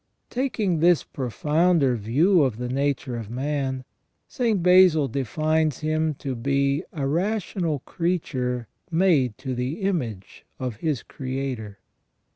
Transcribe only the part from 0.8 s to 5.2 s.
profounder view of the nature of man, St. Basil